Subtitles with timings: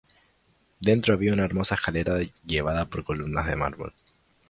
[0.79, 3.93] Dentro había una hermosa escalera, llevada por columnas de mármol.